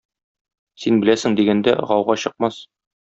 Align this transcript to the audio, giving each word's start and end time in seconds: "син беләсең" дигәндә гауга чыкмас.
"син 0.85 0.97
беләсең" 1.03 1.37
дигәндә 1.41 1.75
гауга 1.91 2.17
чыкмас. 2.25 2.59